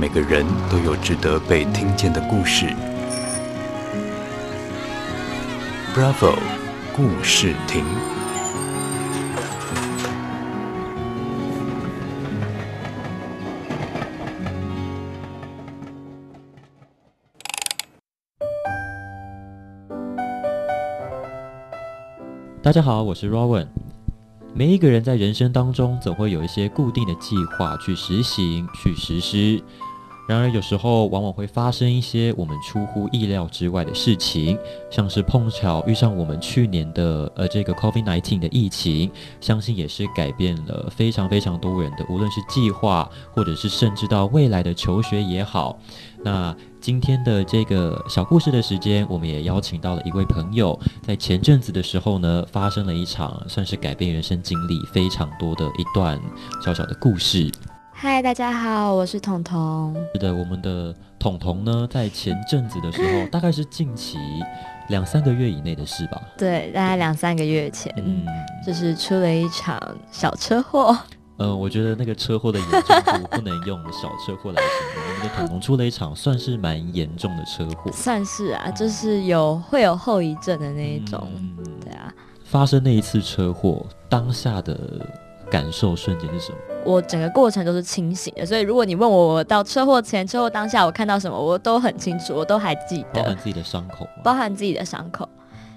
[0.00, 2.66] 每个人都有值得被听见的故事。
[5.92, 6.38] Bravo，
[6.94, 7.84] 故事亭。
[22.62, 23.66] 大家好，我是 Rowan。
[24.54, 29.62] 每一个人在人生当中，总会有一些固定的计划去实行、去实施。
[30.28, 34.58] 然而，有时候往往会发生一些我们出乎意料之外的事情，
[34.90, 39.10] 像是碰巧遇上我们去年的呃这个 COVID-19 的疫情，
[39.40, 45.78] 相信也是改变了非常非常多人的，无论是计划，或者是甚至到未来的求学也好。
[46.22, 56.20] 那今天的这个小故事的时间，我们也邀请到了一位朋友，在前阵子的时候呢，发生了一场算是改变人生经历非常多的一段
[56.62, 57.50] 小小的故事。
[58.00, 59.92] 嗨，大家好，我是彤彤。
[60.14, 64.16] 是的，我们的彤彤呢，在前阵子的时候， 大概是近期
[64.88, 66.22] 两三个月以内的事吧？
[66.38, 68.24] 对，大概两三个月前，嗯，
[68.64, 69.76] 就是出了一场
[70.12, 70.96] 小车祸。
[71.38, 75.04] 嗯、呃，我觉得那个车祸的严重度不能用小车祸来形容。
[75.04, 81.28] 我们的彤彤出了一场算是蛮严重的车祸，算是啊，就是有会有后遗症的那一种。
[81.34, 82.14] 嗯、对啊，
[82.44, 85.04] 发生那一次车祸当下的
[85.50, 86.58] 感受瞬间是什么？
[86.84, 93.22] 我整个过程都是清醒的，所以如果你问我，我到车祸前、车祸当下我看到什么，我都很清楚，我都还记得。
[93.22, 95.28] 包含自己的伤口，包含自己的伤口。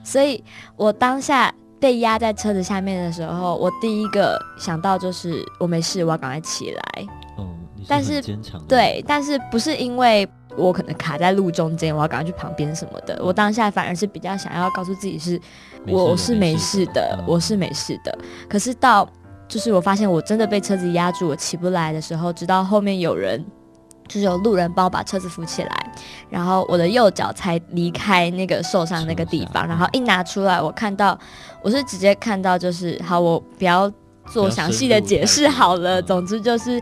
[0.04, 0.44] 所以
[0.76, 1.54] 我当下。
[1.82, 7.08] 被压在车子下面的时候，我第一个想到就是我没事，我要赶快起来。
[7.38, 7.48] 哦，
[7.88, 8.22] 但是
[8.68, 13.20] 对，但是不是因为我可能卡在路中间，我要赶快去旁边什么的。
[13.24, 15.42] 我当下反而是比较想要告诉自己是，
[15.88, 18.16] 我是没事的，我是没事的。
[18.48, 19.10] 可是到
[19.52, 23.46] 就是我发现我真的被车子压住，我起不来的时候，直到后面有人。
[24.08, 25.92] 就是有路人帮我把车子扶起来，
[26.30, 31.18] 然后我的右脚才离开那个受伤那个地方，然后一拿出来，我看到
[31.62, 33.90] 我是直接看到就是好，我不要
[34.26, 36.02] 做详细的解释好了。
[36.02, 36.82] 总之就是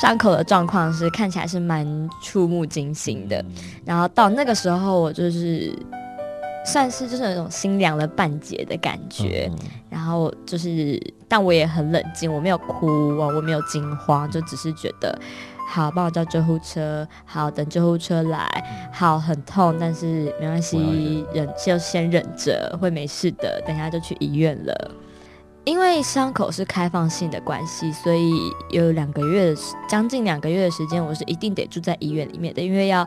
[0.00, 1.84] 伤口的状况是看起来是蛮
[2.22, 3.44] 触目惊心的。
[3.84, 5.76] 然后到那个时候，我就是
[6.64, 9.50] 算是就是那种心凉了半截的感觉。
[9.90, 15.18] 然后就是，但我也很冷静，我没有哭啊，我没有惊慌，就只是觉得。
[15.68, 17.06] 好，帮我叫救护车。
[17.24, 18.46] 好，等救护车来。
[18.92, 23.62] 好，很痛，但是没关系，忍就先忍着，会没事的。
[23.66, 24.90] 等一下就去医院了。
[25.64, 33.06] 因为伤口是开放性的关系，所以有两个月的将近两个月的时间，我是一定得住在医院里面的，因为要。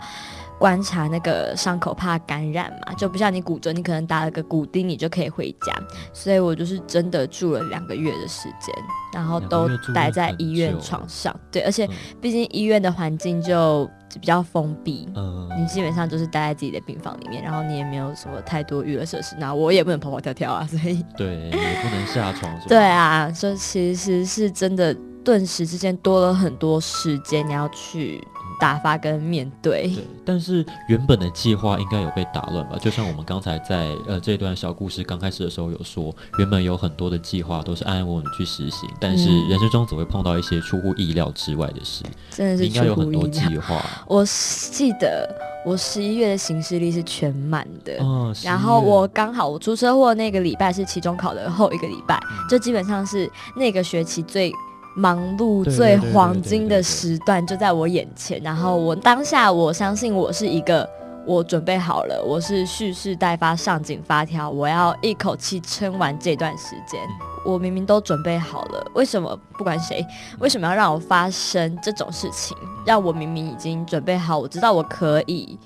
[0.58, 5.74] 观察那个伤口，怕感染嘛，就不像你骨折，你可能打了个骨钉，你就可以回家。
[6.14, 8.74] 所以我就是真的住了两个月的时间，
[9.14, 11.38] 然后都待在医院床上。
[11.52, 11.88] 对，而且
[12.22, 13.90] 毕竟医院的环境就
[14.20, 22.52] 比较封闭，嗯，你基本上就是待在自己的病房里面，然后你也没有什么太多娱乐设施，那我也不能跑跑跳跳啊，所以对，也不能下床。
[22.68, 28.26] 对啊，所以其实是真的，顿时之间多了很多时间，你要去。
[28.60, 32.78] 打发跟面对，对，但是原本的计划应该有被打乱吧？
[32.80, 43.84] 就像我们刚才在呃这段小故事刚开始的时候有说，原本有很多的计划都是安安稳稳去实行，但是人生中总会碰到一些出乎意料之外的事，真的是应该有很多计划。
[44.08, 45.30] 我记得
[45.66, 54.52] 我十一月的行事历是全满的，哦，然后我刚好我出车祸那个礼拜是期中考的后一个礼拜，嗯，就基本上是那个学期最。
[54.96, 60.90] 忙碌最黄金的时段就在我眼前，然后我当下我相信我是一个，
[61.26, 67.02] 我准备好了，我是蓄势待发，上紧发条，我要一口气撑完这段时间。
[67.44, 70.04] 我明明都准备好了，为什么不管谁，
[70.40, 72.56] 为什么要让我发生这种事情？
[72.86, 75.60] 让我明明已经准备好，我知道我可以，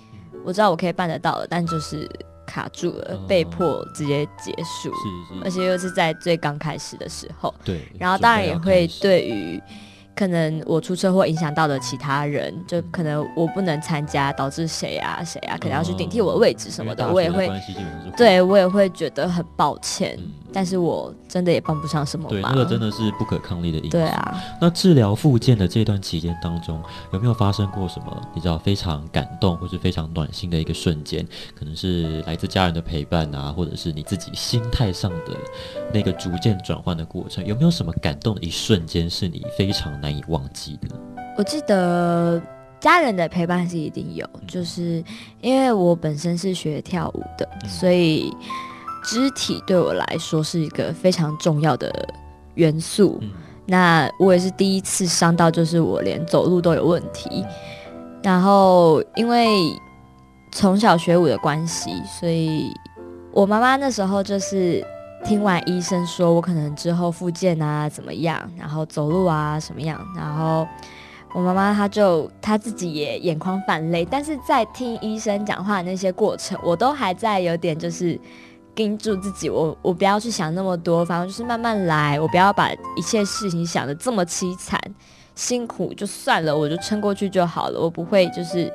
[0.44, 2.10] 我知道我可以办得到了，但就是。
[2.50, 4.92] 卡住了，被迫直接结束，
[5.32, 7.54] 嗯、而且又是在最刚开始的时候。
[7.64, 9.62] 对，然后当然也会对于
[10.20, 17.50] 可能我出车祸影响到的其他人，就可能我不能参加，导致谁啊谁啊可能要去顶替我的位置什么的，嗯、我也会，
[18.18, 20.18] 对我也会觉得很抱歉。
[20.20, 22.32] 嗯但是我真的也帮不上什么忙。
[22.32, 23.92] 对，那个真的是不可抗力的因素。
[23.92, 24.44] 对啊。
[24.60, 26.82] 那治疗复健的这段期间当中，
[27.14, 31.24] 有没有发生过什么你知道非常感动或是非常暖心的一个瞬间？
[31.56, 35.38] 可能是来自家人的陪伴啊，或者是你自己心态上的
[35.94, 40.90] 那个逐渐转换的过程，有没有什么感动的一瞬间是你非常难以忘记的？
[41.38, 42.42] 我记得
[42.80, 45.04] 家人的陪伴是一定有，就是
[45.42, 48.32] 因为我本身是学跳舞的，嗯、所以。
[49.02, 51.90] 肢体对我来说是一个非常重要的
[52.56, 53.18] 元素。
[53.22, 53.32] 嗯、
[53.66, 57.46] 那我也是第一次伤到，就是我连走路都有问题。
[58.22, 59.48] 然后因为
[60.52, 62.70] 从小学舞的关系，所以
[63.32, 64.86] 我妈妈那时候就是
[65.24, 70.68] 听完医生说我可能之后复健啊怎么样，然后走路啊什么样，然后
[71.34, 78.20] 我妈妈她就她自己也眼眶泛泪，但是在听医生讲话那些过程，我都还在有点就是
[78.74, 84.80] 盯住自己，我我不要去想那么多，反正就是慢慢来，我不要把一切事情想得这么凄惨。
[85.36, 87.80] 辛苦就算了，我就撑过去就好了。
[87.80, 88.70] 我不会就是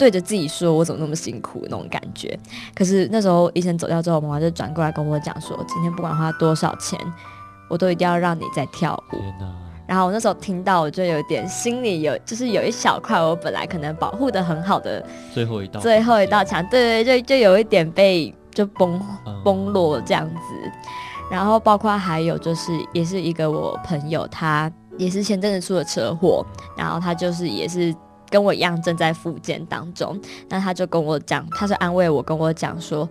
[0.00, 2.34] 对着自己说，我怎么那么辛苦那种感觉。
[2.74, 6.98] 可是那时候医生走掉之后，妈妈就转过来跟我讲说，今天不管花多少钱，
[7.68, 9.18] 我都一定要让你再跳舞。
[9.86, 15.04] 然后我那时候听到，我就有点心里有，就是有一小块我本来可能保护的很好的
[15.34, 18.98] 最后一道最后一道墙，对对，就就有一点被就崩
[19.44, 20.72] 崩落这样子。
[21.30, 24.72] 然后包括还有就是，也是一个我朋友他。
[24.98, 26.44] 也是前阵子出了车祸，
[26.76, 27.94] 然后他就是也是
[28.30, 30.18] 跟我一样正在复健当中。
[30.48, 33.08] 那他就跟我讲，他是安慰我，跟我讲说，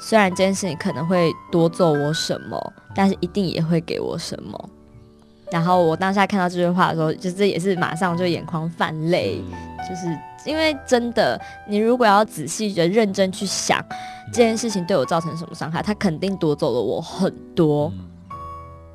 [0.00, 4.70] 虽然这件事情可能会夺走我什么，但是一定也会给我什么。
[5.52, 9.40] 然后我当下看到这句话的时候，就是也是马上就眼眶泛泪，
[9.88, 10.06] 就是
[10.44, 13.80] 因为真的，你如果要仔细的认真去想
[14.32, 17.92] 这件事情对我造成什么伤害，他肯定夺走了我很多。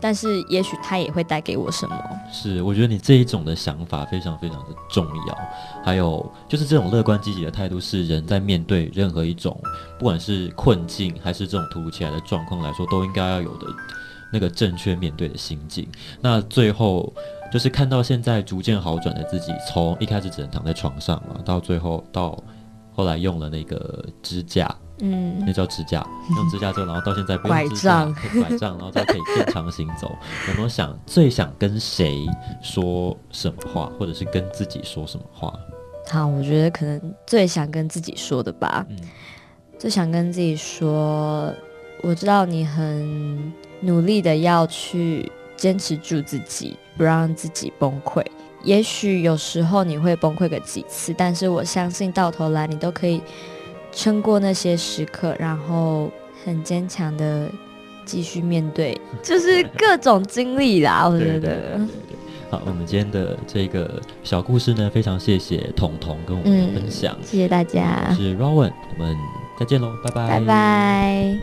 [0.02, 1.96] 但是，也许他也会带给我什么？
[2.32, 5.38] 是，我觉得你这一种的想法非常非常的重要。
[5.84, 9.58] 还有，就是这种乐观积极的态度，是人在面对任何一种，
[10.00, 13.68] 不管是困境还是这种突如其来的状况来说，都应该要有的
[14.34, 15.88] 那个正确面对的心境。
[16.20, 17.14] 那最后，
[17.52, 22.42] 就是看到现在逐渐好转的自己，从一开始只能躺在床上嘛，到最后到
[23.02, 24.74] 后来用了那个支架。
[25.04, 26.06] 嗯，那叫支架，
[26.38, 30.16] 用支架之后，然后到现在不用支架，拐杖，拐杖，然后再可以正常行走。
[30.50, 32.28] 有没有想最想跟谁
[32.62, 35.52] 说什么话，或者是跟自己说什么话？
[36.08, 38.86] 好，我觉得可能最想跟自己说的吧。
[38.90, 38.98] 嗯，
[39.80, 41.52] 最想跟自己说，
[42.04, 48.24] 我知道你很努力的要去坚持住自己，不让自己崩溃。
[48.64, 53.22] 也许有时候你会崩溃个几次，但是我相信到头来你都可以。
[53.94, 56.10] 撑过那些时刻，然后
[56.46, 57.52] 很坚强的
[58.06, 61.06] 继续面对， 就是各种经历啦。
[61.06, 61.78] 我觉得，
[62.50, 68.08] 好，我们今天的这个小故事呢，非常谢谢彤彤跟我们分享，嗯、谢谢大家。
[68.12, 69.14] 我是 Rowan，我们
[69.60, 71.38] 再见喽，拜拜，拜拜。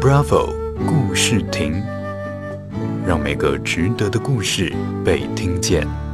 [0.00, 0.54] Bravo，
[0.86, 1.82] 故事亭，
[3.06, 4.72] 让每个值得的故事
[5.04, 6.11] 被听见。